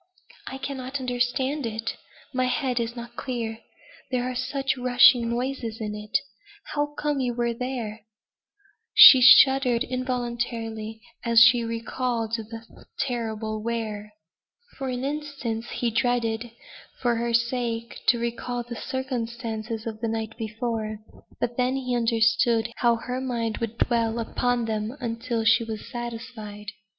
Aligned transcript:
"I 0.47 0.57
cannot 0.57 0.99
understand 0.99 1.67
it. 1.67 1.95
My 2.33 2.45
head 2.45 2.79
is 2.79 2.95
not 2.95 3.15
clear. 3.15 3.59
There 4.09 4.23
are 4.23 4.33
such 4.33 4.75
rushing 4.75 5.29
noises 5.29 5.79
in 5.79 5.93
it. 5.93 6.17
How 6.73 6.95
came 6.99 7.19
you 7.19 7.35
there?" 7.53 8.01
She 8.95 9.21
shuddered 9.21 9.83
involuntarily 9.83 11.01
as 11.23 11.39
she 11.39 11.63
recalled 11.63 12.31
the 12.35 12.85
terrible 12.97 13.61
where. 13.61 14.11
For 14.79 14.89
an 14.89 15.03
instant 15.03 15.65
he 15.65 15.91
dreaded, 15.91 16.49
for 16.99 17.17
her 17.17 17.31
sake, 17.31 17.99
to 18.07 18.17
recall 18.17 18.63
the 18.63 18.75
circumstances 18.75 19.85
of 19.85 20.01
the 20.01 20.07
night 20.07 20.35
before; 20.35 20.97
but 21.39 21.57
then 21.57 21.75
he 21.75 21.95
understood 21.95 22.71
how 22.77 22.95
her 22.95 23.21
mind 23.21 23.59
would 23.59 23.77
dwell 23.77 24.17
upon 24.17 24.65
them 24.65 24.97
until 24.99 25.43
she 25.45 25.63
was 25.63 25.87
satisfied. 25.91 26.71